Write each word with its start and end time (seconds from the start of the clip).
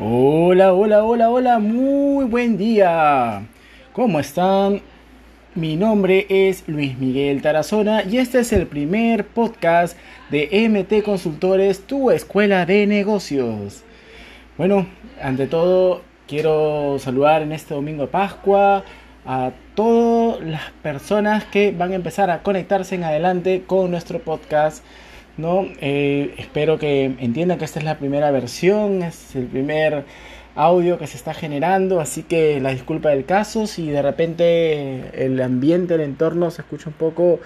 Hola, 0.00 0.72
hola, 0.72 1.04
hola, 1.04 1.30
hola, 1.30 1.58
muy 1.60 2.24
buen 2.24 2.56
día. 2.56 3.46
¿Cómo 3.92 4.18
están? 4.18 4.80
Mi 5.54 5.76
nombre 5.76 6.26
es 6.28 6.64
Luis 6.66 6.98
Miguel 6.98 7.40
Tarazona 7.42 8.02
y 8.02 8.18
este 8.18 8.40
es 8.40 8.52
el 8.52 8.66
primer 8.66 9.24
podcast 9.24 9.96
de 10.30 10.68
MT 10.68 11.04
Consultores, 11.04 11.86
tu 11.86 12.10
escuela 12.10 12.66
de 12.66 12.88
negocios. 12.88 13.84
Bueno, 14.58 14.88
ante 15.22 15.46
todo 15.46 16.02
quiero 16.26 16.98
saludar 16.98 17.42
en 17.42 17.52
este 17.52 17.74
domingo 17.74 18.02
de 18.02 18.08
Pascua 18.08 18.82
a 19.24 19.52
todas 19.76 20.40
las 20.40 20.72
personas 20.82 21.44
que 21.44 21.70
van 21.70 21.92
a 21.92 21.94
empezar 21.94 22.30
a 22.30 22.42
conectarse 22.42 22.96
en 22.96 23.04
adelante 23.04 23.62
con 23.64 23.92
nuestro 23.92 24.18
podcast 24.18 24.84
¿no? 25.36 25.66
Eh, 25.80 26.34
espero 26.38 26.78
que 26.78 27.04
entiendan 27.04 27.58
que 27.58 27.64
esta 27.64 27.78
es 27.78 27.84
la 27.84 27.98
primera 27.98 28.30
versión, 28.30 29.02
es 29.02 29.34
el 29.34 29.46
primer 29.46 30.04
audio 30.54 30.98
que 30.98 31.06
se 31.06 31.16
está 31.16 31.34
generando, 31.34 32.00
así 32.00 32.22
que 32.22 32.60
la 32.60 32.70
disculpa 32.70 33.10
del 33.10 33.24
caso, 33.24 33.66
si 33.66 33.90
de 33.90 34.02
repente 34.02 35.24
el 35.24 35.40
ambiente, 35.40 35.94
el 35.94 36.02
entorno 36.02 36.50
se 36.50 36.62
escucha 36.62 36.88
un 36.90 36.94
poco 36.94 37.40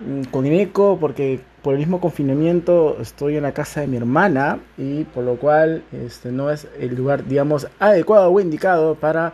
mm, 0.00 0.24
con 0.30 0.46
eco, 0.46 0.98
porque 1.00 1.40
por 1.62 1.74
el 1.74 1.80
mismo 1.80 2.00
confinamiento 2.00 2.98
estoy 3.00 3.36
en 3.36 3.42
la 3.42 3.52
casa 3.52 3.80
de 3.80 3.88
mi 3.88 3.96
hermana 3.96 4.60
y 4.78 5.04
por 5.04 5.24
lo 5.24 5.36
cual 5.36 5.82
este 5.92 6.30
no 6.30 6.50
es 6.50 6.68
el 6.78 6.94
lugar, 6.94 7.24
digamos, 7.26 7.68
adecuado 7.80 8.30
o 8.30 8.40
indicado 8.40 8.94
para 8.94 9.32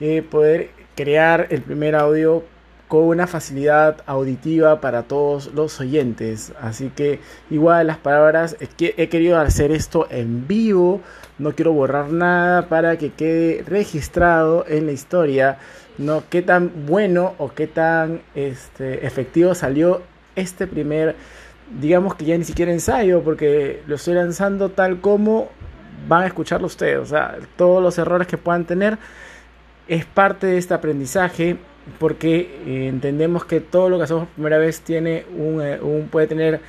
eh, 0.00 0.22
poder 0.22 0.70
crear 0.96 1.46
el 1.50 1.62
primer 1.62 1.94
audio 1.94 2.44
con 2.90 3.04
una 3.04 3.28
facilidad 3.28 3.98
auditiva 4.04 4.80
para 4.80 5.04
todos 5.04 5.54
los 5.54 5.78
oyentes. 5.78 6.52
Así 6.60 6.88
que 6.88 7.20
igual 7.48 7.86
las 7.86 7.98
palabras, 7.98 8.56
he 8.58 9.08
querido 9.08 9.38
hacer 9.38 9.70
esto 9.70 10.08
en 10.10 10.48
vivo, 10.48 11.00
no 11.38 11.52
quiero 11.52 11.72
borrar 11.72 12.10
nada 12.10 12.68
para 12.68 12.98
que 12.98 13.12
quede 13.12 13.62
registrado 13.64 14.64
en 14.66 14.86
la 14.86 14.92
historia, 14.92 15.58
no 15.98 16.24
qué 16.28 16.42
tan 16.42 16.84
bueno 16.86 17.36
o 17.38 17.52
qué 17.52 17.68
tan 17.68 18.22
este, 18.34 19.06
efectivo 19.06 19.54
salió 19.54 20.02
este 20.34 20.66
primer, 20.66 21.14
digamos 21.80 22.16
que 22.16 22.24
ya 22.24 22.36
ni 22.36 22.42
siquiera 22.42 22.72
ensayo, 22.72 23.22
porque 23.22 23.84
lo 23.86 23.94
estoy 23.94 24.14
lanzando 24.14 24.70
tal 24.70 25.00
como 25.00 25.48
van 26.08 26.24
a 26.24 26.26
escucharlo 26.26 26.66
ustedes, 26.66 26.98
o 26.98 27.06
sea, 27.06 27.38
todos 27.56 27.80
los 27.80 27.96
errores 27.98 28.26
que 28.26 28.36
puedan 28.36 28.64
tener 28.64 28.98
es 29.86 30.04
parte 30.04 30.48
de 30.48 30.58
este 30.58 30.74
aprendizaje 30.74 31.56
porque 31.98 32.50
eh, 32.66 32.88
entendemos 32.88 33.44
que 33.44 33.60
todo 33.60 33.88
lo 33.88 33.98
que 33.98 34.04
hacemos 34.04 34.24
por 34.24 34.34
primera 34.34 34.58
vez 34.58 34.80
tiene 34.80 35.24
eh, 35.36 35.78
un, 35.82 36.08
puede 36.10 36.26
tener 36.26 36.60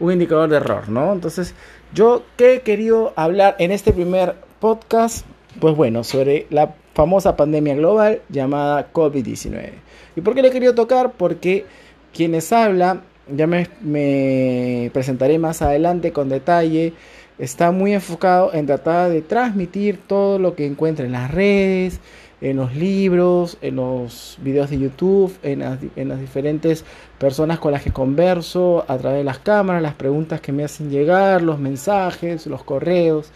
un 0.00 0.12
indicador 0.12 0.48
de 0.48 0.56
error, 0.56 0.88
¿no? 0.88 1.12
Entonces, 1.12 1.54
yo 1.92 2.22
qué 2.36 2.54
he 2.54 2.60
querido 2.60 3.12
hablar 3.16 3.56
en 3.58 3.72
este 3.72 3.92
primer 3.92 4.36
podcast, 4.60 5.26
pues 5.60 5.74
bueno, 5.74 6.04
sobre 6.04 6.46
la 6.50 6.74
famosa 6.94 7.36
pandemia 7.36 7.74
global 7.74 8.22
llamada 8.28 8.92
COVID-19. 8.92 9.70
¿Y 10.16 10.20
por 10.20 10.34
qué 10.34 10.42
le 10.42 10.48
he 10.48 10.52
querido 10.52 10.74
tocar? 10.74 11.12
Porque 11.12 11.64
quienes 12.12 12.52
hablan, 12.52 13.02
ya 13.34 13.46
me, 13.46 13.68
me 13.80 14.90
presentaré 14.92 15.38
más 15.38 15.62
adelante 15.62 16.12
con 16.12 16.28
detalle, 16.28 16.92
está 17.38 17.70
muy 17.70 17.94
enfocado 17.94 18.52
en 18.52 18.66
tratar 18.66 19.10
de 19.10 19.22
transmitir 19.22 19.98
todo 20.06 20.38
lo 20.38 20.54
que 20.54 20.66
encuentra 20.66 21.06
en 21.06 21.12
las 21.12 21.30
redes, 21.30 22.00
en 22.40 22.56
los 22.56 22.74
libros, 22.74 23.58
en 23.60 23.76
los 23.76 24.38
videos 24.40 24.70
de 24.70 24.78
YouTube, 24.78 25.36
en 25.42 25.60
las, 25.60 25.78
en 25.96 26.08
las, 26.08 26.20
diferentes 26.20 26.84
personas 27.18 27.58
con 27.58 27.72
las 27.72 27.82
que 27.82 27.90
converso, 27.90 28.84
a 28.86 28.96
través 28.96 29.18
de 29.18 29.24
las 29.24 29.38
cámaras, 29.38 29.82
las 29.82 29.94
preguntas 29.94 30.40
que 30.40 30.52
me 30.52 30.64
hacen 30.64 30.90
llegar, 30.90 31.42
los 31.42 31.58
mensajes, 31.58 32.46
los 32.46 32.62
correos. 32.62 33.32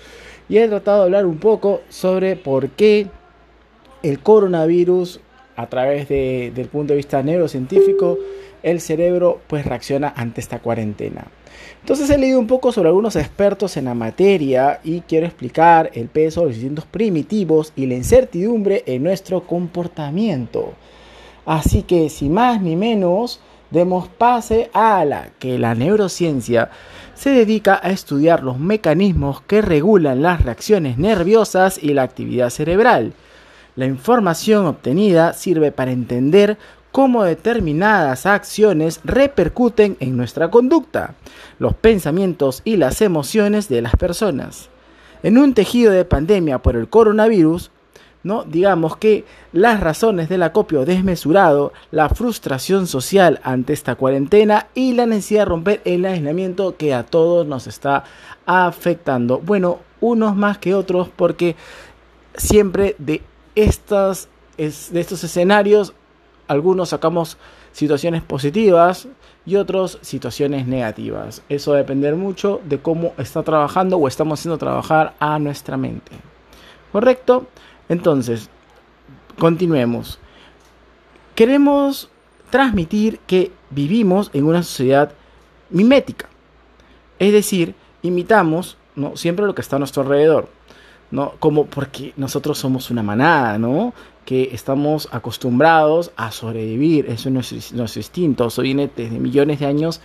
Y 0.48 0.58
he 0.58 0.68
tratado 0.68 0.98
de 0.98 1.04
hablar 1.04 1.26
un 1.26 1.38
poco 1.38 1.80
sobre 1.88 2.36
por 2.36 2.70
qué 2.70 3.08
el 4.02 4.20
coronavirus, 4.20 5.20
a 5.56 5.66
través 5.66 6.08
de, 6.08 6.52
del 6.54 6.68
punto 6.68 6.92
de 6.92 6.96
vista 6.96 7.22
neurocientífico, 7.22 8.18
el 8.62 8.80
cerebro 8.80 9.40
pues 9.46 9.66
reacciona 9.66 10.12
ante 10.16 10.40
esta 10.40 10.58
cuarentena. 10.60 11.26
Entonces 11.80 12.08
he 12.10 12.18
leído 12.18 12.38
un 12.38 12.46
poco 12.46 12.72
sobre 12.72 12.88
algunos 12.88 13.16
expertos 13.16 13.76
en 13.76 13.86
la 13.86 13.94
materia 13.94 14.80
y 14.84 15.00
quiero 15.00 15.26
explicar 15.26 15.90
el 15.94 16.08
peso 16.08 16.40
de 16.40 16.46
los 16.46 16.56
instintos 16.56 16.84
primitivos 16.86 17.72
y 17.74 17.86
la 17.86 17.94
incertidumbre 17.94 18.84
en 18.86 19.02
nuestro 19.02 19.46
comportamiento. 19.46 20.74
Así 21.44 21.82
que 21.82 22.08
sin 22.08 22.34
más 22.34 22.62
ni 22.62 22.76
menos, 22.76 23.40
demos 23.70 24.06
pase 24.06 24.70
a 24.72 25.04
la 25.04 25.30
que 25.38 25.58
la 25.58 25.74
neurociencia 25.74 26.70
se 27.14 27.30
dedica 27.30 27.80
a 27.82 27.90
estudiar 27.90 28.42
los 28.42 28.58
mecanismos 28.58 29.40
que 29.42 29.62
regulan 29.62 30.22
las 30.22 30.42
reacciones 30.44 30.98
nerviosas 30.98 31.82
y 31.82 31.94
la 31.94 32.02
actividad 32.02 32.50
cerebral. 32.50 33.12
La 33.74 33.86
información 33.86 34.66
obtenida 34.66 35.32
sirve 35.32 35.72
para 35.72 35.92
entender 35.92 36.58
cómo 36.92 37.24
determinadas 37.24 38.26
acciones 38.26 39.00
repercuten 39.02 39.96
en 39.98 40.16
nuestra 40.16 40.50
conducta, 40.50 41.14
los 41.58 41.74
pensamientos 41.74 42.60
y 42.64 42.76
las 42.76 43.00
emociones 43.00 43.68
de 43.68 43.82
las 43.82 43.96
personas. 43.96 44.68
En 45.22 45.38
un 45.38 45.54
tejido 45.54 45.90
de 45.92 46.04
pandemia 46.04 46.58
por 46.58 46.76
el 46.76 46.88
coronavirus, 46.88 47.70
¿no? 48.22 48.44
Digamos 48.44 48.96
que 48.96 49.24
las 49.52 49.80
razones 49.80 50.28
del 50.28 50.42
acopio 50.42 50.84
desmesurado, 50.84 51.72
la 51.90 52.08
frustración 52.08 52.86
social 52.86 53.40
ante 53.42 53.72
esta 53.72 53.96
cuarentena 53.96 54.68
y 54.74 54.92
la 54.92 55.06
necesidad 55.06 55.40
de 55.40 55.46
romper 55.46 55.80
el 55.84 56.04
aislamiento 56.04 56.76
que 56.76 56.94
a 56.94 57.04
todos 57.04 57.46
nos 57.46 57.66
está 57.66 58.04
afectando. 58.46 59.38
Bueno, 59.38 59.80
unos 60.00 60.36
más 60.36 60.58
que 60.58 60.74
otros 60.74 61.08
porque 61.08 61.56
siempre 62.36 62.94
de 62.98 63.22
estas 63.54 64.28
de 64.56 65.00
estos 65.00 65.24
escenarios 65.24 65.94
algunos 66.52 66.90
sacamos 66.90 67.38
situaciones 67.72 68.22
positivas 68.22 69.08
y 69.46 69.56
otros 69.56 69.98
situaciones 70.02 70.66
negativas. 70.66 71.42
Eso 71.48 71.70
va 71.70 71.78
a 71.78 71.80
depender 71.80 72.14
mucho 72.14 72.60
de 72.64 72.78
cómo 72.78 73.14
está 73.16 73.42
trabajando 73.42 73.96
o 73.96 74.06
estamos 74.06 74.38
haciendo 74.38 74.58
trabajar 74.58 75.14
a 75.18 75.38
nuestra 75.38 75.76
mente. 75.76 76.12
¿Correcto? 76.92 77.46
Entonces, 77.88 78.50
continuemos. 79.38 80.18
Queremos 81.34 82.10
transmitir 82.50 83.18
que 83.20 83.50
vivimos 83.70 84.30
en 84.34 84.44
una 84.44 84.62
sociedad 84.62 85.12
mimética. 85.70 86.28
Es 87.18 87.32
decir, 87.32 87.74
imitamos 88.02 88.76
¿no? 88.94 89.16
siempre 89.16 89.46
lo 89.46 89.54
que 89.54 89.62
está 89.62 89.76
a 89.76 89.78
nuestro 89.78 90.02
alrededor. 90.02 90.48
¿No? 91.12 91.34
Como 91.38 91.66
porque 91.66 92.12
nosotros 92.16 92.58
somos 92.58 92.90
una 92.90 93.02
manada, 93.02 93.58
¿no? 93.58 93.94
Que 94.24 94.48
estamos 94.52 95.08
acostumbrados 95.12 96.10
a 96.16 96.32
sobrevivir, 96.32 97.06
eso 97.06 97.28
es 97.28 97.72
nuestro, 97.72 98.00
instinto, 98.00 98.46
eso 98.46 98.62
viene 98.62 98.90
desde 98.96 99.18
millones 99.20 99.60
de 99.60 99.66
años 99.66 100.00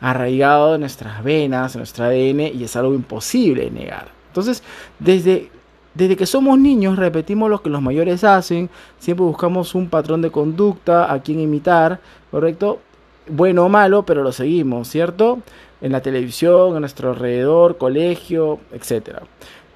arraigado 0.00 0.74
en 0.74 0.82
nuestras 0.82 1.24
venas, 1.24 1.74
en 1.74 1.80
nuestro 1.80 2.04
ADN 2.04 2.40
y 2.54 2.62
es 2.62 2.76
algo 2.76 2.94
imposible 2.94 3.64
de 3.64 3.70
negar. 3.70 4.08
Entonces, 4.28 4.62
desde, 4.98 5.50
desde 5.94 6.16
que 6.16 6.26
somos 6.26 6.58
niños 6.58 6.96
repetimos 6.96 7.50
lo 7.50 7.62
que 7.62 7.70
los 7.70 7.82
mayores 7.82 8.22
hacen, 8.22 8.70
siempre 8.98 9.24
buscamos 9.24 9.74
un 9.74 9.88
patrón 9.88 10.22
de 10.22 10.30
conducta 10.30 11.12
a 11.12 11.20
quien 11.22 11.40
imitar, 11.40 12.00
¿correcto? 12.30 12.80
Bueno 13.28 13.64
o 13.64 13.68
malo, 13.68 14.04
pero 14.04 14.22
lo 14.22 14.32
seguimos, 14.32 14.88
¿cierto? 14.88 15.38
En 15.80 15.92
la 15.92 16.02
televisión, 16.02 16.74
en 16.74 16.80
nuestro 16.80 17.10
alrededor, 17.10 17.78
colegio, 17.78 18.58
etcétera. 18.72 19.22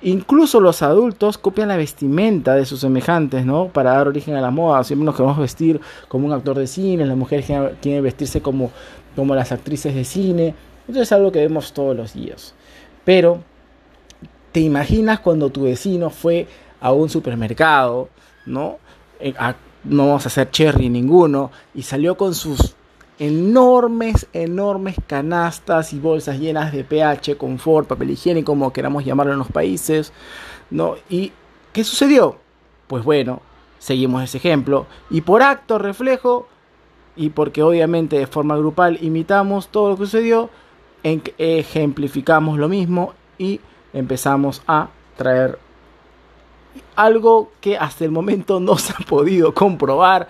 Incluso 0.04 0.60
los 0.60 0.82
adultos 0.82 1.38
copian 1.38 1.68
la 1.68 1.78
vestimenta 1.78 2.54
de 2.54 2.66
sus 2.66 2.80
semejantes, 2.80 3.46
¿no? 3.46 3.68
Para 3.68 3.92
dar 3.92 4.06
origen 4.06 4.36
a 4.36 4.42
la 4.42 4.50
moda. 4.50 4.84
Siempre 4.84 5.06
nos 5.06 5.16
queremos 5.16 5.38
vestir 5.38 5.80
como 6.08 6.26
un 6.26 6.32
actor 6.34 6.58
de 6.58 6.66
cine, 6.66 7.06
las 7.06 7.16
mujeres 7.16 7.46
quieren 7.80 8.04
vestirse 8.04 8.42
como, 8.42 8.70
como 9.16 9.34
las 9.34 9.50
actrices 9.50 9.94
de 9.94 10.04
cine. 10.04 10.54
Eso 10.86 11.00
es 11.00 11.10
algo 11.10 11.32
que 11.32 11.38
vemos 11.38 11.72
todos 11.72 11.96
los 11.96 12.12
días. 12.12 12.54
Pero, 13.06 13.42
¿te 14.52 14.60
imaginas 14.60 15.20
cuando 15.20 15.48
tu 15.48 15.62
vecino 15.62 16.10
fue 16.10 16.46
a 16.82 16.92
un 16.92 17.08
supermercado, 17.08 18.10
¿no? 18.44 18.76
Eh, 19.20 19.32
no 19.84 20.08
vamos 20.08 20.26
a 20.26 20.28
hacer 20.28 20.50
cherry 20.50 20.90
ninguno, 20.90 21.50
y 21.74 21.80
salió 21.80 22.18
con 22.18 22.34
sus 22.34 22.74
enormes, 23.18 24.26
enormes 24.32 24.96
canastas 25.06 25.92
y 25.92 25.98
bolsas 25.98 26.38
llenas 26.38 26.72
de 26.72 26.84
pH, 26.84 27.36
confort, 27.36 27.88
papel 27.88 28.10
higiénico, 28.10 28.52
como 28.52 28.72
queramos 28.72 29.04
llamarlo 29.04 29.32
en 29.32 29.38
los 29.38 29.48
países, 29.48 30.12
¿no? 30.70 30.96
¿Y 31.08 31.32
qué 31.72 31.84
sucedió? 31.84 32.36
Pues 32.86 33.04
bueno, 33.04 33.40
seguimos 33.78 34.22
ese 34.22 34.38
ejemplo 34.38 34.86
y 35.10 35.20
por 35.20 35.42
acto 35.42 35.78
reflejo 35.78 36.48
y 37.16 37.30
porque 37.30 37.62
obviamente 37.62 38.18
de 38.18 38.26
forma 38.26 38.56
grupal 38.56 38.98
imitamos 39.02 39.68
todo 39.68 39.90
lo 39.90 39.96
que 39.96 40.04
sucedió, 40.04 40.50
ejemplificamos 41.02 42.58
lo 42.58 42.68
mismo 42.68 43.14
y 43.38 43.60
empezamos 43.92 44.62
a 44.66 44.88
traer 45.16 45.58
algo 46.96 47.52
que 47.60 47.76
hasta 47.76 48.04
el 48.04 48.10
momento 48.10 48.58
no 48.60 48.76
se 48.78 48.92
ha 48.92 49.04
podido 49.06 49.54
comprobar. 49.54 50.28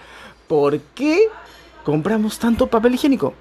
¿Por 0.49 0.79
qué? 0.81 1.29
Compramos 1.85 2.39
tanto 2.39 2.67
papel 2.67 2.95
higiénico? 2.95 3.35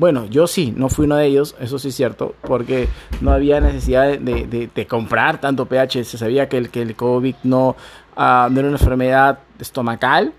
Bueno, 0.00 0.24
yo 0.24 0.46
sí, 0.46 0.72
no 0.74 0.88
fui 0.88 1.04
uno 1.04 1.16
de 1.16 1.26
ellos, 1.26 1.54
eso 1.60 1.78
sí 1.78 1.88
es 1.88 1.94
cierto, 1.94 2.34
porque 2.40 2.88
no 3.20 3.32
había 3.32 3.60
necesidad 3.60 4.18
de, 4.18 4.86
comprar 4.88 5.42
tanto 5.42 5.66
pH. 5.66 6.04
Se 6.04 6.16
sabía 6.16 6.48
que 6.48 6.56
el, 6.56 6.96
COVID 6.96 7.34
no, 7.42 7.76
ah, 8.16 8.48
no 8.50 8.60
era 8.60 8.68
una 8.70 8.78
enfermedad 8.78 9.40
estomacal, 9.58 10.32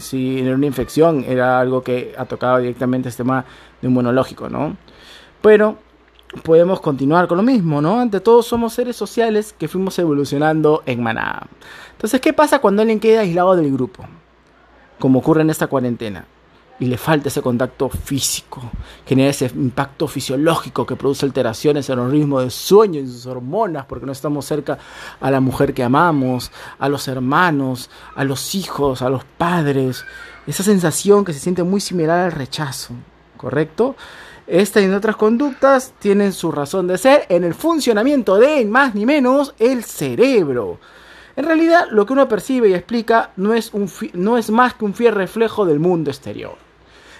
si 0.00 0.40
era 0.40 0.54
una 0.54 0.66
infección, 0.66 1.24
era 1.26 1.58
algo 1.60 1.82
que 1.82 2.14
ha 2.18 2.26
tocado 2.26 2.58
directamente 2.58 3.08
el 3.08 3.12
sistema 3.12 3.46
inmunológico, 3.80 4.50
¿no? 4.50 4.76
Pero 5.40 5.78
podemos 6.42 6.80
continuar 6.82 7.26
con 7.26 7.38
lo 7.38 7.42
mismo, 7.42 7.80
¿no? 7.80 8.00
Ante 8.00 8.20
todo 8.20 8.42
somos 8.42 8.74
seres 8.74 8.96
sociales 8.96 9.54
que 9.58 9.66
fuimos 9.66 9.98
evolucionando 9.98 10.82
en 10.84 11.02
manada. 11.02 11.46
Entonces, 11.92 12.20
¿qué 12.20 12.34
pasa 12.34 12.58
cuando 12.58 12.82
alguien 12.82 13.00
queda 13.00 13.20
aislado 13.20 13.56
del 13.56 13.72
grupo? 13.72 14.04
Como 14.98 15.20
ocurre 15.20 15.40
en 15.40 15.48
esta 15.48 15.68
cuarentena 15.68 16.26
y 16.78 16.86
le 16.86 16.98
falta 16.98 17.28
ese 17.28 17.40
contacto 17.40 17.88
físico, 17.88 18.60
genera 19.06 19.30
ese 19.30 19.46
impacto 19.46 20.06
fisiológico 20.08 20.86
que 20.86 20.96
produce 20.96 21.24
alteraciones 21.24 21.88
en 21.88 21.98
el 21.98 22.10
ritmo 22.10 22.40
de 22.40 22.50
sueño 22.50 23.00
y 23.00 23.06
sus 23.06 23.26
hormonas, 23.26 23.86
porque 23.86 24.06
no 24.06 24.12
estamos 24.12 24.44
cerca 24.44 24.78
a 25.20 25.30
la 25.30 25.40
mujer 25.40 25.72
que 25.72 25.82
amamos, 25.82 26.50
a 26.78 26.88
los 26.88 27.08
hermanos, 27.08 27.90
a 28.14 28.24
los 28.24 28.54
hijos, 28.54 29.00
a 29.00 29.08
los 29.08 29.24
padres, 29.24 30.04
esa 30.46 30.62
sensación 30.62 31.24
que 31.24 31.32
se 31.32 31.40
siente 31.40 31.62
muy 31.62 31.80
similar 31.80 32.20
al 32.20 32.32
rechazo, 32.32 32.94
¿correcto? 33.36 33.96
Esta 34.46 34.80
y 34.80 34.88
otras 34.88 35.16
conductas 35.16 35.92
tienen 35.98 36.32
su 36.32 36.52
razón 36.52 36.86
de 36.86 36.98
ser 36.98 37.26
en 37.28 37.42
el 37.42 37.54
funcionamiento 37.54 38.36
de, 38.36 38.64
más 38.64 38.94
ni 38.94 39.04
menos, 39.04 39.54
el 39.58 39.82
cerebro. 39.82 40.78
En 41.34 41.44
realidad, 41.44 41.86
lo 41.90 42.06
que 42.06 42.12
uno 42.12 42.28
percibe 42.28 42.68
y 42.68 42.74
explica 42.74 43.32
no 43.36 43.54
es, 43.54 43.74
un 43.74 43.90
no 44.12 44.38
es 44.38 44.50
más 44.50 44.74
que 44.74 44.84
un 44.84 44.94
fiel 44.94 45.14
reflejo 45.14 45.66
del 45.66 45.80
mundo 45.80 46.10
exterior. 46.10 46.65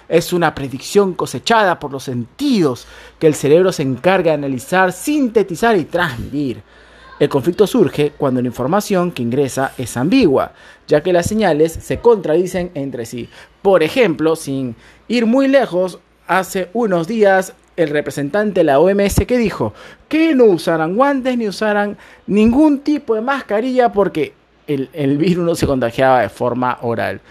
Es 0.09 0.33
una 0.33 0.55
predicción 0.55 1.13
cosechada 1.13 1.79
por 1.79 1.91
los 1.91 2.03
sentidos 2.03 2.87
que 3.19 3.27
el 3.27 3.35
cerebro 3.35 3.71
se 3.71 3.83
encarga 3.83 4.31
de 4.31 4.37
analizar, 4.37 4.91
sintetizar 4.93 5.77
y 5.77 5.85
transmitir. 5.85 6.61
El 7.19 7.29
conflicto 7.29 7.65
surge 7.65 8.11
cuando 8.15 8.41
la 8.41 8.47
información 8.47 9.11
que 9.11 9.23
ingresa 9.23 9.73
es 9.77 9.97
ambigua, 9.97 10.51
ya 10.87 11.01
que 11.01 11.11
las 11.11 11.25
señales 11.25 11.73
se 11.73 11.99
contradicen 11.99 12.69
entre 12.75 13.07
sí. 13.07 13.27
Por 13.61 13.81
ejemplo, 13.81 14.35
sin 14.35 14.75
ir 15.07 15.25
muy 15.25 15.47
lejos, 15.47 15.99
hace 16.27 16.69
unos 16.73 17.07
días 17.07 17.53
el 17.75 17.89
representante 17.89 18.59
de 18.59 18.63
la 18.65 18.79
OMS 18.79 19.15
que 19.27 19.37
dijo 19.37 19.73
que 20.07 20.35
no 20.35 20.45
usarán 20.45 20.95
guantes 20.95 21.37
ni 21.37 21.47
usarán 21.47 21.97
ningún 22.27 22.79
tipo 22.79 23.15
de 23.15 23.21
mascarilla 23.21 23.91
porque 23.91 24.33
el, 24.67 24.89
el 24.93 25.17
virus 25.17 25.45
no 25.45 25.55
se 25.55 25.65
contagiaba 25.65 26.21
de 26.21 26.29
forma 26.29 26.77
oral. 26.81 27.21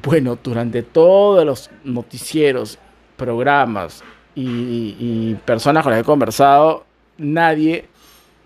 Bueno, 0.00 0.38
durante 0.42 0.82
todos 0.82 1.44
los 1.44 1.70
noticieros, 1.84 2.78
programas 3.16 4.02
y, 4.34 5.34
personas 5.44 5.82
con 5.82 5.90
las 5.90 5.98
que 5.98 6.02
he 6.02 6.04
conversado, 6.04 6.84
nadie 7.18 7.84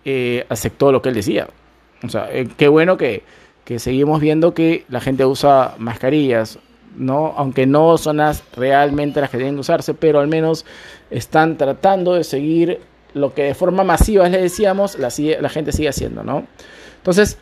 eh, 0.05 0.45
aceptó 0.49 0.93
lo 0.93 1.01
que 1.01 1.11
él 1.11 1.15
decía. 1.15 1.49
O 2.03 2.09
sea, 2.09 2.29
eh, 2.31 2.49
qué 2.57 2.69
bueno 2.69 2.97
que, 2.97 3.23
que, 3.65 3.79
seguimos 3.79 4.21
viendo 4.21 4.55
que 4.55 4.85
la 4.89 5.01
gente 5.01 5.25
usa 5.25 5.75
mascarillas, 5.79 6.59
¿no? 6.97 7.33
Aunque 7.37 7.67
no 7.67 7.97
son 7.97 8.19
las 8.19 8.43
realmente 8.55 9.21
las 9.21 9.31
que 9.31 9.39
tienen 9.39 9.59
usarse, 9.59 9.95
pero 9.95 10.21
al 10.21 10.29
menos 10.29 10.67
están 11.11 11.57
tratando 11.57 12.15
de 12.15 12.25
seguir 12.25 12.81
lo 13.15 13.33
que 13.33 13.45
de 13.45 13.55
forma 13.55 13.83
masiva 13.83 14.29
les 14.29 14.43
decíamos, 14.43 14.99
la, 14.99 15.09
la 15.41 15.49
gente 15.49 15.73
sigue 15.73 15.89
haciendo, 15.89 16.23
¿no? 16.23 16.47
Entonces, 16.99 17.39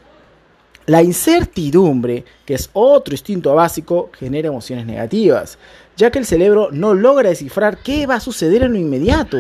la 0.86 1.02
incertidumbre, 1.02 2.24
que 2.44 2.54
es 2.54 2.68
otro 2.72 3.14
instinto 3.14 3.54
básico, 3.54 4.10
genera 4.18 4.48
emociones 4.48 4.86
negativas, 4.86 5.58
ya 5.96 6.10
que 6.10 6.18
el 6.18 6.26
cerebro 6.26 6.68
no 6.72 6.94
logra 6.94 7.30
descifrar 7.30 7.78
qué 7.78 8.06
va 8.06 8.16
a 8.16 8.20
suceder 8.20 8.62
en 8.62 8.72
lo 8.72 8.78
inmediato. 8.78 9.38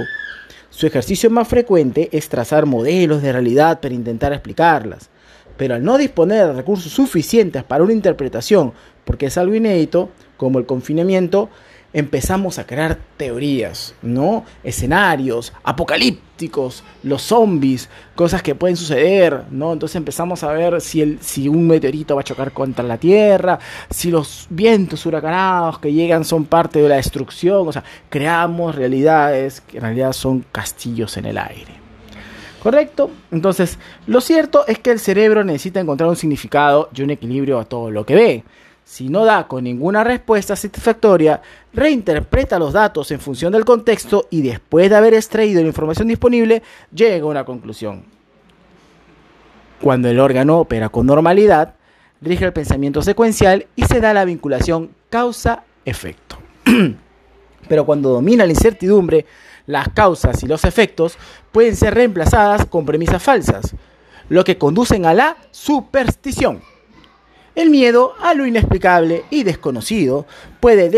Su 0.70 0.86
ejercicio 0.86 1.30
más 1.30 1.46
frecuente 1.46 2.08
es 2.12 2.28
trazar 2.28 2.66
modelos 2.66 3.22
de 3.22 3.32
realidad 3.32 3.80
para 3.80 3.94
intentar 3.94 4.32
explicarlas, 4.32 5.10
pero 5.56 5.74
al 5.74 5.84
no 5.84 5.98
disponer 5.98 6.46
de 6.46 6.52
recursos 6.54 6.92
suficientes 6.92 7.62
para 7.62 7.84
una 7.84 7.92
interpretación, 7.92 8.72
porque 9.04 9.26
es 9.26 9.38
algo 9.38 9.54
inédito, 9.54 10.10
como 10.36 10.58
el 10.58 10.66
confinamiento, 10.66 11.50
empezamos 11.94 12.58
a 12.58 12.66
crear 12.66 12.98
teorías, 13.16 13.94
¿no? 14.02 14.44
Escenarios 14.64 15.52
apocalípticos, 15.62 16.82
los 17.04 17.22
zombies, 17.22 17.88
cosas 18.16 18.42
que 18.42 18.56
pueden 18.56 18.76
suceder, 18.76 19.44
¿no? 19.50 19.72
Entonces 19.72 19.94
empezamos 19.94 20.42
a 20.42 20.52
ver 20.52 20.80
si, 20.80 21.00
el, 21.00 21.20
si 21.20 21.48
un 21.48 21.68
meteorito 21.68 22.16
va 22.16 22.22
a 22.22 22.24
chocar 22.24 22.52
contra 22.52 22.84
la 22.84 22.98
Tierra, 22.98 23.60
si 23.88 24.10
los 24.10 24.48
vientos 24.50 25.06
huracanados 25.06 25.78
que 25.78 25.92
llegan 25.92 26.24
son 26.24 26.44
parte 26.46 26.82
de 26.82 26.88
la 26.88 26.96
destrucción, 26.96 27.68
o 27.68 27.72
sea, 27.72 27.84
creamos 28.10 28.74
realidades 28.74 29.60
que 29.60 29.76
en 29.76 29.84
realidad 29.84 30.12
son 30.12 30.44
castillos 30.50 31.16
en 31.16 31.26
el 31.26 31.38
aire. 31.38 31.84
¿Correcto? 32.60 33.10
Entonces, 33.30 33.78
lo 34.06 34.20
cierto 34.20 34.66
es 34.66 34.78
que 34.80 34.90
el 34.90 34.98
cerebro 34.98 35.44
necesita 35.44 35.80
encontrar 35.80 36.08
un 36.08 36.16
significado 36.16 36.88
y 36.94 37.02
un 37.02 37.10
equilibrio 37.10 37.60
a 37.60 37.66
todo 37.66 37.90
lo 37.90 38.04
que 38.04 38.14
ve. 38.14 38.44
Si 38.84 39.08
no 39.08 39.24
da 39.24 39.48
con 39.48 39.64
ninguna 39.64 40.04
respuesta 40.04 40.54
satisfactoria, 40.54 41.40
reinterpreta 41.72 42.58
los 42.58 42.74
datos 42.74 43.10
en 43.10 43.18
función 43.18 43.52
del 43.52 43.64
contexto 43.64 44.26
y 44.30 44.42
después 44.42 44.90
de 44.90 44.96
haber 44.96 45.14
extraído 45.14 45.62
la 45.62 45.68
información 45.68 46.08
disponible, 46.08 46.62
llega 46.92 47.24
a 47.24 47.28
una 47.28 47.44
conclusión. 47.44 48.04
Cuando 49.80 50.08
el 50.08 50.20
órgano 50.20 50.60
opera 50.60 50.90
con 50.90 51.06
normalidad, 51.06 51.74
rige 52.20 52.44
el 52.44 52.52
pensamiento 52.52 53.02
secuencial 53.02 53.66
y 53.74 53.84
se 53.84 54.00
da 54.00 54.12
la 54.12 54.24
vinculación 54.24 54.90
causa-efecto. 55.08 56.38
Pero 57.68 57.86
cuando 57.86 58.10
domina 58.10 58.44
la 58.44 58.52
incertidumbre, 58.52 59.24
las 59.66 59.88
causas 59.88 60.42
y 60.42 60.46
los 60.46 60.64
efectos 60.64 61.16
pueden 61.52 61.74
ser 61.74 61.94
reemplazadas 61.94 62.66
con 62.66 62.84
premisas 62.84 63.22
falsas, 63.22 63.74
lo 64.28 64.44
que 64.44 64.58
conducen 64.58 65.06
a 65.06 65.14
la 65.14 65.36
superstición. 65.50 66.60
El 67.54 67.70
miedo 67.70 68.14
a 68.20 68.34
lo 68.34 68.46
inexplicable 68.46 69.24
y 69.30 69.44
desconocido 69.44 70.26
puede 70.60 70.90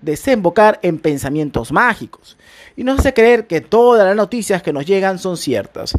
desembocar 0.00 0.78
en 0.82 0.98
pensamientos 0.98 1.72
mágicos 1.72 2.36
y 2.76 2.84
nos 2.84 3.00
hace 3.00 3.12
creer 3.12 3.46
que 3.46 3.60
todas 3.60 4.06
las 4.06 4.16
noticias 4.16 4.62
que 4.62 4.72
nos 4.72 4.86
llegan 4.86 5.18
son 5.18 5.36
ciertas. 5.36 5.94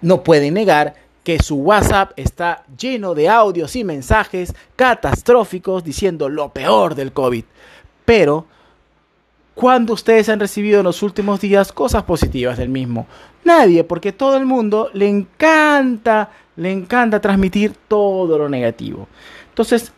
No 0.00 0.22
pueden 0.24 0.54
negar 0.54 0.94
que 1.22 1.38
su 1.42 1.56
WhatsApp 1.56 2.12
está 2.16 2.64
lleno 2.78 3.14
de 3.14 3.28
audios 3.28 3.76
y 3.76 3.84
mensajes 3.84 4.54
catastróficos 4.76 5.84
diciendo 5.84 6.30
lo 6.30 6.54
peor 6.54 6.94
del 6.94 7.12
COVID. 7.12 7.44
Pero, 8.06 8.46
¿cuándo 9.58 9.92
ustedes 9.92 10.28
han 10.28 10.38
recibido 10.38 10.78
en 10.78 10.84
los 10.84 11.02
últimos 11.02 11.40
días 11.40 11.72
cosas 11.72 12.04
positivas 12.04 12.56
del 12.56 12.68
mismo? 12.68 13.08
Nadie, 13.42 13.82
porque 13.82 14.12
todo 14.12 14.36
el 14.36 14.46
mundo 14.46 14.88
le 14.92 15.08
encanta 15.08 16.30
le 16.54 16.70
encanta 16.70 17.20
transmitir 17.20 17.72
todo 17.88 18.38
lo 18.38 18.48
negativo. 18.48 19.08
Entonces, 19.48 19.92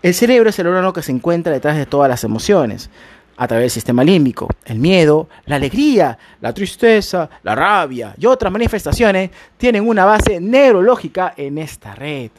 el 0.00 0.14
cerebro 0.14 0.50
es 0.50 0.58
el 0.58 0.66
órgano 0.66 0.92
que 0.92 1.02
se 1.02 1.12
encuentra 1.12 1.52
detrás 1.52 1.76
de 1.76 1.86
todas 1.86 2.08
las 2.08 2.22
emociones, 2.24 2.90
a 3.36 3.48
través 3.48 3.64
del 3.64 3.70
sistema 3.70 4.04
límbico. 4.04 4.48
El 4.64 4.78
miedo, 4.78 5.28
la 5.46 5.56
alegría, 5.56 6.16
la 6.40 6.52
tristeza, 6.52 7.28
la 7.42 7.54
rabia 7.54 8.14
y 8.16 8.26
otras 8.26 8.52
manifestaciones 8.52 9.30
tienen 9.56 9.88
una 9.88 10.04
base 10.04 10.40
neurológica 10.40 11.34
en 11.36 11.58
esta 11.58 11.94
red. 11.96 12.30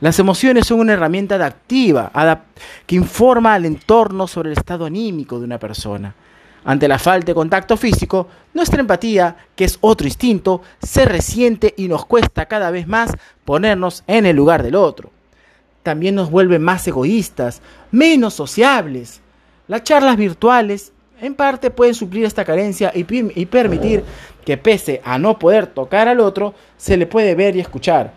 Las 0.00 0.18
emociones 0.20 0.66
son 0.66 0.78
una 0.78 0.92
herramienta 0.92 1.34
adaptiva 1.34 2.12
que 2.86 2.94
informa 2.94 3.54
al 3.54 3.64
entorno 3.64 4.28
sobre 4.28 4.50
el 4.50 4.58
estado 4.58 4.84
anímico 4.86 5.38
de 5.38 5.44
una 5.44 5.58
persona. 5.58 6.14
Ante 6.64 6.86
la 6.86 6.98
falta 6.98 7.26
de 7.26 7.34
contacto 7.34 7.76
físico, 7.76 8.28
nuestra 8.54 8.80
empatía, 8.80 9.36
que 9.56 9.64
es 9.64 9.78
otro 9.80 10.06
instinto, 10.06 10.62
se 10.80 11.04
resiente 11.04 11.74
y 11.76 11.88
nos 11.88 12.04
cuesta 12.04 12.46
cada 12.46 12.70
vez 12.70 12.86
más 12.86 13.10
ponernos 13.44 14.04
en 14.06 14.26
el 14.26 14.36
lugar 14.36 14.62
del 14.62 14.76
otro. 14.76 15.10
También 15.82 16.14
nos 16.14 16.30
vuelve 16.30 16.58
más 16.58 16.86
egoístas, 16.86 17.60
menos 17.90 18.34
sociables. 18.34 19.20
Las 19.66 19.82
charlas 19.82 20.16
virtuales 20.16 20.92
en 21.20 21.34
parte 21.34 21.70
pueden 21.70 21.94
suplir 21.94 22.24
esta 22.24 22.44
carencia 22.44 22.92
y, 22.94 23.04
y, 23.08 23.46
permitir 23.46 24.04
que 24.44 24.56
pese 24.56 25.00
a 25.04 25.18
no 25.18 25.38
poder 25.38 25.66
tocar 25.66 26.06
al 26.06 26.20
otro, 26.20 26.54
se 26.76 26.96
le 26.96 27.06
puede 27.06 27.34
ver 27.34 27.56
y 27.56 27.60
escuchar. 27.60 28.12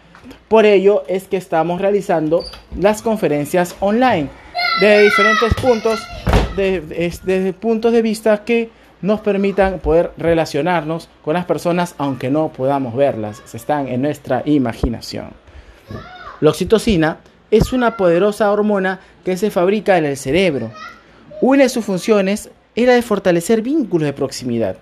Por 0.48 0.66
ello 0.66 1.04
es 1.08 1.28
que 1.28 1.38
estamos 1.38 1.82
realizando 1.82 2.44
las 2.78 3.02
conferencias 3.02 3.76
online 3.80 4.30
de 4.80 5.04
diferentes 5.04 5.54
puntos 5.56 6.00
desde 6.56 7.54
puntos 7.54 7.94
de 7.94 8.02
vista 8.02 8.44
que 8.44 8.70
nos 9.02 9.22
permitan 9.22 9.80
poder 9.80 10.12
relacionarnos 10.18 11.10
con 11.24 11.34
las 11.34 11.46
personas 11.46 11.96
aunque 11.98 12.30
no 12.30 12.50
podamos 12.50 12.96
verlas, 12.96 13.42
están 13.54 13.88
en 13.88 14.02
nuestra 14.02 14.44
imaginación. 14.46 15.32
La 16.40 16.50
oxitocina 16.50 17.18
es 17.50 17.74
una 17.74 17.98
poderosa 17.98 18.52
hormona 18.52 19.00
que 19.26 19.38
se 19.38 19.52
fabrica 19.52 19.98
en 19.98 20.06
el 20.06 20.18
cerebro. 20.18 20.72
Una 21.42 21.64
de 21.64 21.70
sus 21.70 21.86
funciones 21.86 22.50
era 22.76 22.94
de 22.94 23.02
fortalecer 23.02 23.62
vínculos 23.62 24.06
de 24.06 24.14
proximidad. 24.14 24.78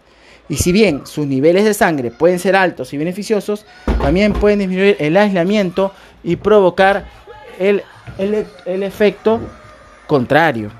Y 0.49 0.57
si 0.57 0.71
bien 0.71 1.05
sus 1.05 1.27
niveles 1.27 1.63
de 1.63 1.73
sangre 1.73 2.11
pueden 2.11 2.39
ser 2.39 2.55
altos 2.55 2.91
y 2.93 2.97
beneficiosos, 2.97 3.65
también 4.01 4.33
pueden 4.33 4.59
disminuir 4.59 4.97
el 4.99 5.15
aislamiento 5.15 5.93
y 6.23 6.35
provocar 6.35 7.05
el, 7.59 7.83
el 8.17 8.83
efecto 8.83 9.39
contrario. 10.07 10.71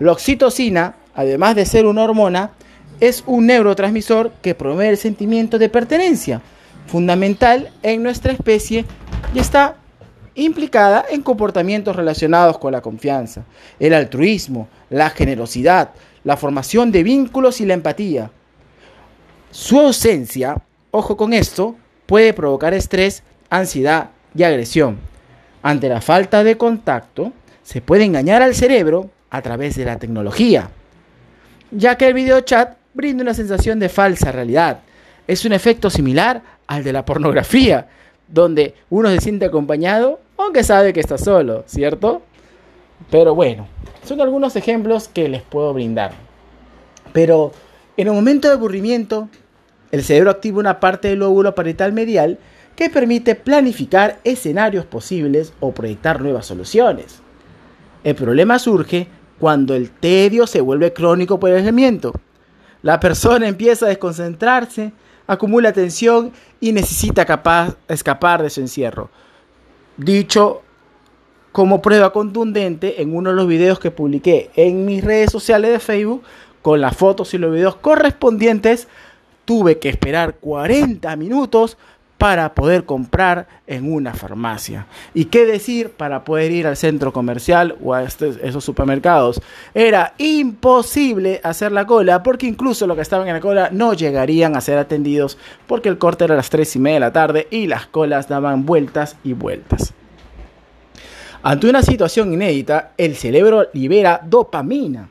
La 0.00 0.12
oxitocina 0.12 0.94
además 1.18 1.56
de 1.56 1.66
ser 1.66 1.84
una 1.84 2.04
hormona, 2.04 2.52
es 3.00 3.24
un 3.26 3.46
neurotransmisor 3.46 4.30
que 4.40 4.54
promueve 4.54 4.90
el 4.90 4.96
sentimiento 4.96 5.58
de 5.58 5.68
pertenencia, 5.68 6.40
fundamental 6.86 7.70
en 7.82 8.04
nuestra 8.04 8.30
especie 8.30 8.84
y 9.34 9.40
está 9.40 9.74
implicada 10.36 11.04
en 11.10 11.22
comportamientos 11.22 11.96
relacionados 11.96 12.58
con 12.58 12.70
la 12.70 12.82
confianza, 12.82 13.42
el 13.80 13.94
altruismo, 13.94 14.68
la 14.90 15.10
generosidad, 15.10 15.90
la 16.22 16.36
formación 16.36 16.92
de 16.92 17.02
vínculos 17.02 17.60
y 17.60 17.66
la 17.66 17.74
empatía. 17.74 18.30
Su 19.50 19.80
ausencia, 19.80 20.62
ojo 20.90 21.16
con 21.16 21.32
esto, 21.32 21.76
puede 22.06 22.32
provocar 22.32 22.74
estrés, 22.74 23.22
ansiedad 23.50 24.10
y 24.34 24.42
agresión. 24.42 24.98
Ante 25.62 25.88
la 25.88 26.00
falta 26.00 26.44
de 26.44 26.56
contacto, 26.56 27.32
se 27.62 27.80
puede 27.80 28.04
engañar 28.04 28.42
al 28.42 28.54
cerebro 28.54 29.10
a 29.30 29.42
través 29.42 29.76
de 29.76 29.84
la 29.84 29.98
tecnología, 29.98 30.70
ya 31.70 31.96
que 31.96 32.08
el 32.08 32.14
videochat 32.14 32.76
brinda 32.94 33.22
una 33.22 33.34
sensación 33.34 33.78
de 33.78 33.88
falsa 33.88 34.32
realidad. 34.32 34.80
Es 35.26 35.44
un 35.44 35.52
efecto 35.52 35.90
similar 35.90 36.42
al 36.66 36.84
de 36.84 36.92
la 36.92 37.04
pornografía, 37.04 37.88
donde 38.28 38.74
uno 38.90 39.10
se 39.10 39.20
siente 39.20 39.46
acompañado 39.46 40.20
aunque 40.38 40.62
sabe 40.64 40.92
que 40.92 41.00
está 41.00 41.18
solo, 41.18 41.64
¿cierto? 41.66 42.22
Pero 43.10 43.34
bueno, 43.34 43.66
son 44.04 44.20
algunos 44.20 44.56
ejemplos 44.56 45.08
que 45.08 45.28
les 45.28 45.42
puedo 45.42 45.74
brindar. 45.74 46.12
Pero 47.12 47.52
en 47.98 48.08
un 48.08 48.14
momento 48.14 48.46
de 48.46 48.54
aburrimiento, 48.54 49.28
el 49.90 50.04
cerebro 50.04 50.30
activa 50.30 50.60
una 50.60 50.78
parte 50.78 51.08
del 51.08 51.18
lóbulo 51.18 51.56
parietal 51.56 51.92
medial 51.92 52.38
que 52.76 52.88
permite 52.88 53.34
planificar 53.34 54.20
escenarios 54.22 54.84
posibles 54.84 55.52
o 55.58 55.72
proyectar 55.72 56.20
nuevas 56.20 56.46
soluciones. 56.46 57.18
El 58.04 58.14
problema 58.14 58.60
surge 58.60 59.08
cuando 59.40 59.74
el 59.74 59.90
tedio 59.90 60.46
se 60.46 60.60
vuelve 60.60 60.92
crónico 60.92 61.40
por 61.40 61.50
el 61.50 61.56
aislamiento. 61.56 62.12
La 62.82 63.00
persona 63.00 63.48
empieza 63.48 63.86
a 63.86 63.88
desconcentrarse, 63.88 64.92
acumula 65.26 65.72
tensión 65.72 66.30
y 66.60 66.70
necesita 66.70 67.26
escapar 67.88 68.42
de 68.44 68.50
su 68.50 68.60
encierro. 68.60 69.10
Dicho 69.96 70.62
como 71.50 71.82
prueba 71.82 72.12
contundente 72.12 73.02
en 73.02 73.16
uno 73.16 73.30
de 73.30 73.36
los 73.36 73.48
videos 73.48 73.80
que 73.80 73.90
publiqué 73.90 74.50
en 74.54 74.84
mis 74.84 75.02
redes 75.02 75.32
sociales 75.32 75.72
de 75.72 75.80
Facebook, 75.80 76.22
con 76.68 76.82
las 76.82 76.98
fotos 76.98 77.32
y 77.32 77.38
los 77.38 77.50
videos 77.50 77.76
correspondientes, 77.76 78.88
tuve 79.46 79.78
que 79.78 79.88
esperar 79.88 80.34
40 80.34 81.16
minutos 81.16 81.78
para 82.18 82.52
poder 82.54 82.84
comprar 82.84 83.48
en 83.66 83.90
una 83.90 84.12
farmacia. 84.12 84.86
¿Y 85.14 85.24
qué 85.24 85.46
decir 85.46 85.88
para 85.88 86.24
poder 86.24 86.52
ir 86.52 86.66
al 86.66 86.76
centro 86.76 87.10
comercial 87.10 87.78
o 87.82 87.94
a 87.94 88.02
este, 88.02 88.34
esos 88.42 88.62
supermercados? 88.62 89.40
Era 89.72 90.12
imposible 90.18 91.40
hacer 91.42 91.72
la 91.72 91.86
cola 91.86 92.22
porque 92.22 92.44
incluso 92.44 92.86
los 92.86 92.96
que 92.96 93.02
estaban 93.02 93.26
en 93.28 93.32
la 93.36 93.40
cola 93.40 93.70
no 93.72 93.94
llegarían 93.94 94.54
a 94.54 94.60
ser 94.60 94.76
atendidos 94.76 95.38
porque 95.66 95.88
el 95.88 95.96
corte 95.96 96.24
era 96.24 96.34
a 96.34 96.36
las 96.36 96.50
3 96.50 96.76
y 96.76 96.78
media 96.80 96.96
de 96.96 97.00
la 97.00 97.12
tarde 97.14 97.48
y 97.50 97.66
las 97.66 97.86
colas 97.86 98.28
daban 98.28 98.66
vueltas 98.66 99.16
y 99.24 99.32
vueltas. 99.32 99.94
Ante 101.42 101.70
una 101.70 101.80
situación 101.80 102.30
inédita, 102.30 102.92
el 102.98 103.16
cerebro 103.16 103.68
libera 103.72 104.20
dopamina, 104.22 105.08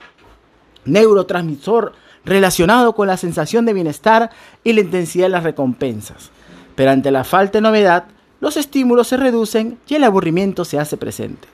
neurotransmisor 0.87 1.93
relacionado 2.25 2.93
con 2.93 3.07
la 3.07 3.17
sensación 3.17 3.65
de 3.65 3.73
bienestar 3.73 4.31
y 4.63 4.73
la 4.73 4.81
intensidad 4.81 5.25
de 5.25 5.29
las 5.29 5.43
recompensas. 5.43 6.31
Pero 6.75 6.91
ante 6.91 7.11
la 7.11 7.23
falta 7.23 7.57
de 7.57 7.61
novedad, 7.61 8.05
los 8.39 8.57
estímulos 8.57 9.07
se 9.07 9.17
reducen 9.17 9.79
y 9.87 9.95
el 9.95 10.03
aburrimiento 10.03 10.65
se 10.65 10.79
hace 10.79 10.97
presente. 10.97 11.47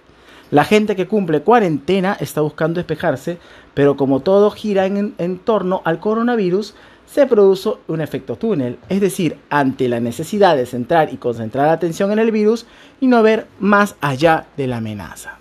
La 0.52 0.66
gente 0.66 0.96
que 0.96 1.08
cumple 1.08 1.42
cuarentena 1.42 2.18
está 2.20 2.42
buscando 2.42 2.80
despejarse, 2.80 3.38
pero 3.74 3.96
como 3.96 4.20
todo 4.20 4.52
gira 4.52 4.86
en, 4.86 5.40
torno 5.40 5.82
al 5.86 6.00
coronavirus, 6.00 6.76
se 7.06 7.26
produce 7.26 7.72
un 7.88 8.02
efecto 8.02 8.36
túnel, 8.36 8.78
es 8.90 9.02
decir, 9.02 9.38
ante 9.50 9.88
la 9.88 10.00
necesidad 10.00 10.56
de 10.56 10.66
centrar 10.66 11.14
y 11.14 11.18
concentrar 11.18 11.68
la 11.68 11.74
atención 11.74 12.12
en 12.12 12.20
el 12.20 12.32
virus 12.32 12.66
y 13.00 13.08
no 13.08 13.24
ver 13.24 13.48
más 13.60 13.96
allá 14.02 14.46
de 14.58 14.68
la 14.68 14.78
amenaza. 14.78 15.38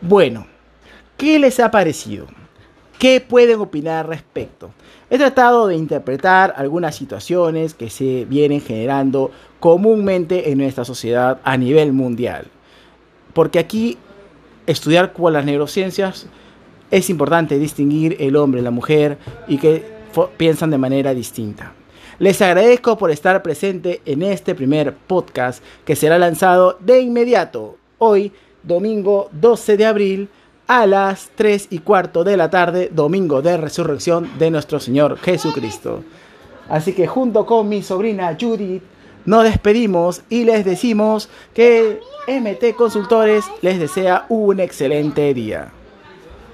Bueno, 0.00 0.46
¿qué 1.16 1.38
les 1.38 1.60
ha 1.60 1.70
parecido? 1.70 2.26
¿Qué 3.04 3.20
pueden 3.20 3.60
opinar 3.60 4.06
al 4.06 4.12
respecto? 4.12 4.70
He 5.10 5.18
tratado 5.18 5.66
de 5.66 5.76
interpretar 5.76 6.54
algunas 6.56 6.96
situaciones 6.96 7.74
que 7.74 7.90
se 7.90 8.24
vienen 8.24 8.62
generando 8.62 9.30
comúnmente 9.60 10.50
en 10.50 10.56
nuestra 10.56 10.86
sociedad 10.86 11.38
a 11.44 11.58
nivel 11.58 11.92
mundial. 11.92 12.46
Porque 13.34 13.58
aquí 13.58 13.98
estudiar 14.66 15.12
con 15.12 15.34
las 15.34 15.44
neurociencias 15.44 16.28
es 16.90 17.10
importante 17.10 17.58
distinguir 17.58 18.16
el 18.20 18.36
hombre 18.36 18.62
y 18.62 18.64
la 18.64 18.70
mujer 18.70 19.18
y 19.48 19.58
que 19.58 19.84
piensan 20.38 20.70
de 20.70 20.78
manera 20.78 21.12
distinta. 21.12 21.74
Les 22.18 22.40
agradezco 22.40 22.96
por 22.96 23.10
estar 23.10 23.42
presente 23.42 24.00
en 24.06 24.22
este 24.22 24.54
primer 24.54 24.94
podcast 24.94 25.62
que 25.84 25.94
será 25.94 26.18
lanzado 26.18 26.78
de 26.80 27.00
inmediato 27.00 27.76
hoy, 27.98 28.32
domingo 28.62 29.28
12 29.32 29.76
de 29.76 29.84
abril 29.84 30.28
a 30.66 30.86
las 30.86 31.30
3 31.34 31.68
y 31.70 31.78
cuarto 31.80 32.24
de 32.24 32.36
la 32.36 32.50
tarde, 32.50 32.90
domingo 32.92 33.42
de 33.42 33.56
resurrección 33.56 34.30
de 34.38 34.50
nuestro 34.50 34.80
Señor 34.80 35.18
Jesucristo. 35.18 36.02
Así 36.68 36.92
que 36.92 37.06
junto 37.06 37.44
con 37.46 37.68
mi 37.68 37.82
sobrina 37.82 38.36
Judith 38.40 38.82
nos 39.26 39.44
despedimos 39.44 40.22
y 40.28 40.44
les 40.44 40.64
decimos 40.64 41.28
que 41.54 42.00
MT 42.26 42.76
Consultores 42.76 43.44
les 43.62 43.78
desea 43.78 44.26
un 44.28 44.60
excelente 44.60 45.32
día. 45.34 45.72